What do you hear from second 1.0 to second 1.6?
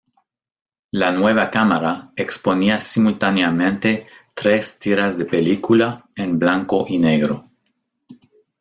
nueva